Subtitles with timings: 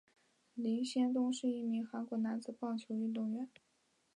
[0.55, 3.47] 林仙东是一名韩国男子棒球运动员。